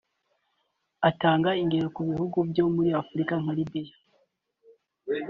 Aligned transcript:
Atanga 1.09 1.49
ingero 1.61 1.87
ku 1.95 2.01
bihugu 2.09 2.37
byo 2.49 2.65
muri 2.75 2.89
Afurika 3.01 3.33
nka 3.41 3.53
Libya 3.57 3.95